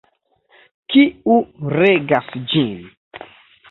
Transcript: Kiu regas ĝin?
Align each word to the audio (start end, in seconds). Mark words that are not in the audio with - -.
Kiu 0.95 1.37
regas 1.79 2.35
ĝin? 2.51 2.77